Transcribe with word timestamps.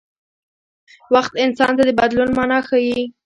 وخت 1.13 1.33
انسان 1.45 1.71
ته 1.77 1.83
د 1.87 1.91
بدلون 1.99 2.29
مانا 2.37 2.59
ښيي. 2.67 3.01